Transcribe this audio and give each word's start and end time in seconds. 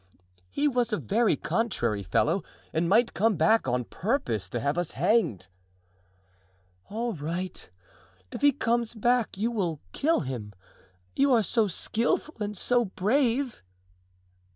"He 0.49 0.67
was 0.67 0.91
a 0.91 0.97
very 0.97 1.35
contrary 1.35 2.01
fellow 2.01 2.43
and 2.73 2.89
might 2.89 3.13
come 3.13 3.35
back 3.35 3.67
on 3.67 3.83
purpose 3.83 4.49
to 4.49 4.59
have 4.59 4.75
us 4.75 4.93
hanged." 4.93 5.45
"All 6.89 7.13
right; 7.13 7.69
if 8.31 8.41
he 8.41 8.51
comes 8.51 8.95
back 8.95 9.37
you 9.37 9.51
will 9.51 9.79
kill 9.91 10.21
him, 10.21 10.53
you 11.15 11.31
are 11.33 11.43
so 11.43 11.67
skillful 11.67 12.37
and 12.39 12.57
so 12.57 12.85
brave." 12.85 13.61